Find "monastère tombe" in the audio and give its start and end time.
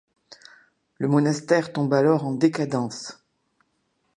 1.07-1.93